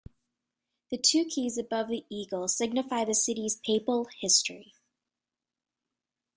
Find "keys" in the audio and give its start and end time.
1.25-1.59